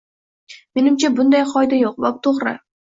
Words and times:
Menimcha, 0.79 1.13
bunday 1.21 1.47
qoida 1.53 1.83
yoʻq 1.85 2.05
va 2.07 2.15
bu 2.19 2.27
toʻgʻri. 2.31 2.61